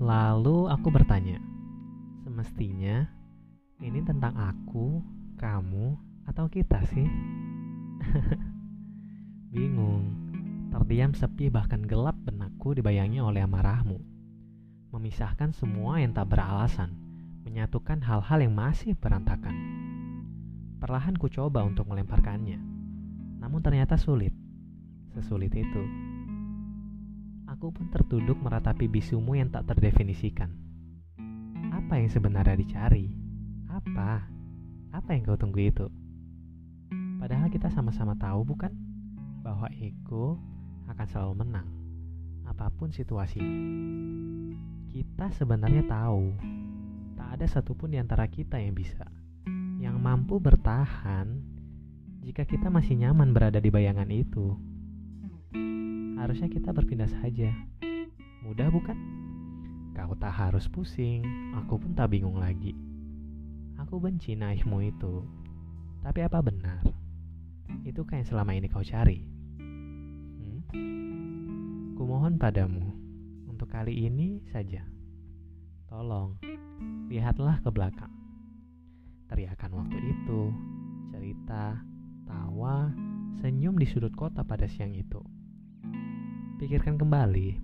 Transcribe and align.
Lalu 0.00 0.64
aku 0.72 0.88
bertanya, 0.88 1.36
semestinya 2.24 3.04
ini 3.84 4.00
tentang 4.00 4.32
aku, 4.32 5.04
kamu, 5.36 5.92
atau 6.24 6.48
kita 6.48 6.80
sih? 6.88 7.04
Bingung, 9.52 10.08
terdiam 10.72 11.12
sepi 11.12 11.52
bahkan 11.52 11.84
gelap 11.84 12.16
benakku 12.16 12.72
dibayangi 12.72 13.20
oleh 13.20 13.44
amarahmu. 13.44 14.00
Memisahkan 14.88 15.52
semua 15.52 16.00
yang 16.00 16.16
tak 16.16 16.32
beralasan, 16.32 16.96
menyatukan 17.44 18.00
hal-hal 18.00 18.40
yang 18.40 18.56
masih 18.56 18.96
berantakan. 18.96 19.52
Perlahan 20.80 21.12
ku 21.20 21.28
coba 21.28 21.60
untuk 21.60 21.84
melemparkannya, 21.84 22.56
namun 23.36 23.60
ternyata 23.60 24.00
sulit. 24.00 24.32
Sesulit 25.12 25.52
itu. 25.52 25.84
Aku 27.60 27.76
pun 27.76 27.92
tertuduk 27.92 28.40
meratapi 28.40 28.88
bisumu 28.88 29.36
yang 29.36 29.52
tak 29.52 29.68
terdefinisikan. 29.68 30.48
Apa 31.68 32.00
yang 32.00 32.08
sebenarnya 32.08 32.56
dicari? 32.56 33.12
Apa? 33.68 34.24
Apa 34.96 35.08
yang 35.12 35.28
kau 35.28 35.36
tunggu 35.36 35.68
itu? 35.68 35.84
Padahal 37.20 37.52
kita 37.52 37.68
sama-sama 37.68 38.16
tahu 38.16 38.48
bukan? 38.48 38.72
Bahwa 39.44 39.68
ego 39.76 40.40
akan 40.88 41.04
selalu 41.04 41.44
menang. 41.44 41.68
Apa 42.48 42.72
pun 42.72 42.96
situasinya. 42.96 43.52
Kita 44.88 45.28
sebenarnya 45.36 45.84
tahu. 45.84 46.32
Tak 47.20 47.28
ada 47.28 47.44
satupun 47.44 47.92
di 47.92 48.00
antara 48.00 48.24
kita 48.24 48.56
yang 48.56 48.72
bisa. 48.72 49.04
Yang 49.76 50.00
mampu 50.00 50.40
bertahan 50.40 51.44
jika 52.24 52.48
kita 52.48 52.72
masih 52.72 52.96
nyaman 52.96 53.36
berada 53.36 53.60
di 53.60 53.68
bayangan 53.68 54.08
itu 54.08 54.56
harusnya 56.20 56.46
kita 56.52 56.70
berpindah 56.70 57.08
saja. 57.08 57.50
Mudah 58.44 58.68
bukan? 58.68 58.96
Kau 59.96 60.14
tak 60.16 60.32
harus 60.32 60.68
pusing, 60.70 61.24
aku 61.56 61.80
pun 61.80 61.92
tak 61.96 62.12
bingung 62.14 62.38
lagi. 62.38 62.76
Aku 63.80 63.98
benci 63.98 64.36
naifmu 64.36 64.84
itu. 64.84 65.24
Tapi 66.00 66.20
apa 66.24 66.40
benar? 66.40 66.84
Itu 67.82 68.04
yang 68.08 68.24
selama 68.24 68.52
ini 68.54 68.68
kau 68.68 68.84
cari. 68.84 69.24
Hmm? 70.38 70.60
Kumohon 71.96 72.36
padamu, 72.36 72.92
untuk 73.48 73.68
kali 73.72 74.08
ini 74.08 74.40
saja. 74.52 74.84
Tolong, 75.90 76.38
lihatlah 77.10 77.58
ke 77.60 77.68
belakang. 77.72 78.12
Teriakan 79.26 79.84
waktu 79.84 79.98
itu, 79.98 80.40
cerita, 81.10 81.82
tawa, 82.28 82.94
senyum 83.42 83.74
di 83.76 83.86
sudut 83.88 84.14
kota 84.14 84.46
pada 84.46 84.70
siang 84.70 84.94
itu. 84.94 85.39
Pikirkan 86.60 87.00
kembali 87.00 87.56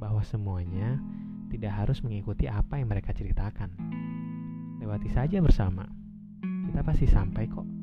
bahwa 0.00 0.24
semuanya 0.24 0.96
tidak 1.52 1.76
harus 1.76 2.00
mengikuti 2.00 2.48
apa 2.48 2.80
yang 2.80 2.88
mereka 2.88 3.12
ceritakan. 3.12 3.68
Lewati 4.80 5.12
saja 5.12 5.44
bersama. 5.44 5.84
Kita 6.40 6.80
pasti 6.80 7.04
sampai 7.04 7.44
kok. 7.44 7.79